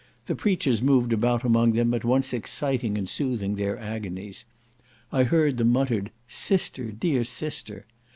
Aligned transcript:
The 0.25 0.33
preachers 0.35 0.81
moved 0.81 1.13
about 1.13 1.43
among 1.43 1.73
them, 1.73 1.93
at 1.93 2.03
once 2.03 2.33
exciting 2.33 2.97
and 2.97 3.07
soothing 3.07 3.53
their 3.55 3.77
agonies. 3.77 4.45
I 5.11 5.25
heard 5.25 5.57
the 5.57 5.63
muttered 5.63 6.09
"Sister! 6.27 6.91
dear 6.91 7.23
sister!" 7.23 7.85